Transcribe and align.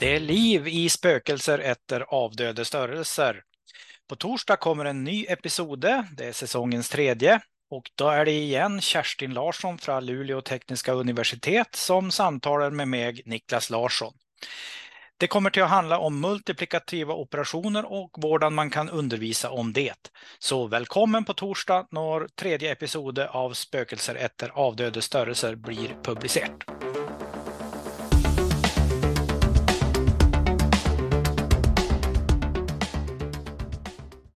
Det 0.00 0.16
är 0.16 0.20
liv 0.20 0.68
i 0.68 0.88
spökelser 0.88 1.58
efter 1.58 2.00
avdöde 2.00 2.64
störelser. 2.64 3.42
På 4.08 4.16
torsdag 4.16 4.56
kommer 4.56 4.84
en 4.84 5.04
ny 5.04 5.26
episode, 5.28 6.06
det 6.16 6.24
är 6.24 6.32
säsongens 6.32 6.88
tredje. 6.88 7.40
Och 7.70 7.90
då 7.94 8.08
är 8.08 8.24
det 8.24 8.32
igen 8.32 8.80
Kerstin 8.80 9.34
Larsson 9.34 9.78
från 9.78 10.06
Luleå 10.06 10.40
tekniska 10.40 10.92
universitet 10.92 11.74
som 11.74 12.10
samtalar 12.10 12.70
med 12.70 12.88
mig, 12.88 13.22
Niklas 13.24 13.70
Larsson. 13.70 14.12
Det 15.18 15.26
kommer 15.26 15.50
till 15.50 15.62
att 15.62 15.70
handla 15.70 15.98
om 15.98 16.20
multiplikativa 16.20 17.14
operationer 17.14 17.92
och 17.92 18.10
vårdan 18.16 18.54
man 18.54 18.70
kan 18.70 18.90
undervisa 18.90 19.50
om 19.50 19.72
det. 19.72 20.10
Så 20.38 20.66
välkommen 20.66 21.24
på 21.24 21.34
torsdag 21.34 21.86
när 21.90 22.28
tredje 22.28 22.72
episode 22.72 23.28
av 23.28 23.52
Spökelser 23.52 24.14
efter 24.14 24.48
avdöde 24.48 25.02
störelser 25.02 25.54
blir 25.54 25.96
publicerat. 26.02 26.75